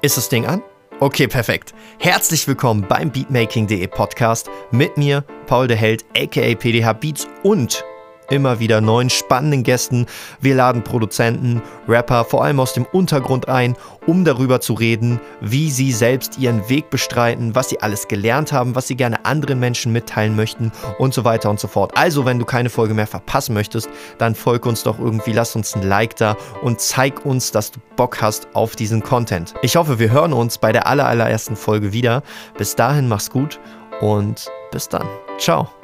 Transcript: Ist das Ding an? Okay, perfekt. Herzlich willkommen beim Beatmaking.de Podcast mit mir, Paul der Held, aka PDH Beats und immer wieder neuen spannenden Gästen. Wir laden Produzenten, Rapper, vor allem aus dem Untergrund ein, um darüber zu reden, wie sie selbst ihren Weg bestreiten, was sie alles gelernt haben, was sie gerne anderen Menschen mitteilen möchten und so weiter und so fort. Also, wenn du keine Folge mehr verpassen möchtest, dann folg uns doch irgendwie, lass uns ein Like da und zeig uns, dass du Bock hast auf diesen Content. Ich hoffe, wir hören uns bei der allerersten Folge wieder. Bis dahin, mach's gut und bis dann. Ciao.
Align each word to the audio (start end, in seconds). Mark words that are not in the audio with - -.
Ist 0.00 0.16
das 0.16 0.28
Ding 0.28 0.46
an? 0.46 0.62
Okay, 1.00 1.26
perfekt. 1.26 1.74
Herzlich 1.98 2.46
willkommen 2.46 2.86
beim 2.88 3.10
Beatmaking.de 3.10 3.84
Podcast 3.88 4.48
mit 4.70 4.96
mir, 4.96 5.24
Paul 5.46 5.66
der 5.66 5.76
Held, 5.76 6.04
aka 6.16 6.54
PDH 6.54 6.92
Beats 6.92 7.26
und 7.42 7.84
immer 8.30 8.60
wieder 8.60 8.80
neuen 8.80 9.10
spannenden 9.10 9.62
Gästen. 9.62 10.06
Wir 10.40 10.54
laden 10.54 10.84
Produzenten, 10.84 11.62
Rapper, 11.88 12.24
vor 12.24 12.44
allem 12.44 12.60
aus 12.60 12.72
dem 12.72 12.84
Untergrund 12.84 13.48
ein, 13.48 13.76
um 14.06 14.24
darüber 14.24 14.60
zu 14.60 14.74
reden, 14.74 15.20
wie 15.40 15.70
sie 15.70 15.92
selbst 15.92 16.38
ihren 16.38 16.68
Weg 16.68 16.90
bestreiten, 16.90 17.54
was 17.54 17.68
sie 17.68 17.80
alles 17.80 18.08
gelernt 18.08 18.52
haben, 18.52 18.74
was 18.74 18.88
sie 18.88 18.96
gerne 18.96 19.24
anderen 19.24 19.60
Menschen 19.60 19.92
mitteilen 19.92 20.36
möchten 20.36 20.72
und 20.98 21.14
so 21.14 21.24
weiter 21.24 21.50
und 21.50 21.60
so 21.60 21.68
fort. 21.68 21.92
Also, 21.96 22.24
wenn 22.24 22.38
du 22.38 22.44
keine 22.44 22.70
Folge 22.70 22.94
mehr 22.94 23.06
verpassen 23.06 23.54
möchtest, 23.54 23.88
dann 24.18 24.34
folg 24.34 24.66
uns 24.66 24.82
doch 24.82 24.98
irgendwie, 24.98 25.32
lass 25.32 25.56
uns 25.56 25.74
ein 25.74 25.82
Like 25.82 26.16
da 26.16 26.36
und 26.62 26.80
zeig 26.80 27.24
uns, 27.24 27.50
dass 27.52 27.70
du 27.70 27.80
Bock 27.96 28.22
hast 28.22 28.48
auf 28.54 28.76
diesen 28.76 29.02
Content. 29.02 29.54
Ich 29.62 29.76
hoffe, 29.76 29.98
wir 29.98 30.10
hören 30.10 30.32
uns 30.32 30.58
bei 30.58 30.72
der 30.72 30.86
allerersten 30.86 31.56
Folge 31.56 31.92
wieder. 31.92 32.22
Bis 32.56 32.76
dahin, 32.76 33.08
mach's 33.08 33.30
gut 33.30 33.60
und 34.00 34.50
bis 34.70 34.88
dann. 34.88 35.06
Ciao. 35.38 35.77